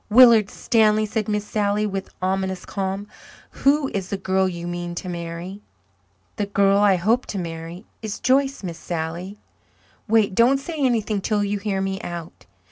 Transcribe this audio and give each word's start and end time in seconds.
"Willard 0.09 0.49
Stanley," 0.49 1.05
said 1.05 1.27
Miss 1.27 1.45
Sally, 1.45 1.85
with 1.85 2.09
ominous 2.23 2.65
calm, 2.65 3.07
"who 3.51 3.87
is 3.93 4.09
the 4.09 4.17
girl 4.17 4.49
you 4.49 4.65
mean 4.65 4.95
to 4.95 5.07
marry?" 5.07 5.61
"The 6.37 6.47
girl 6.47 6.79
I 6.79 6.95
hope 6.95 7.27
to 7.27 7.37
marry 7.37 7.85
is 8.01 8.19
Joyce, 8.19 8.63
Miss 8.63 8.79
Sally. 8.79 9.37
Wait 10.07 10.33
don't 10.33 10.57
say 10.57 10.77
anything 10.79 11.21
till 11.21 11.43
you 11.43 11.59
hear 11.59 11.81
me 11.81 12.01
out." 12.01 12.47